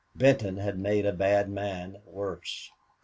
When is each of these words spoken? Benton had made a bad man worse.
Benton 0.15 0.57
had 0.57 0.79
made 0.79 1.05
a 1.05 1.13
bad 1.13 1.47
man 1.47 2.01
worse. 2.05 2.71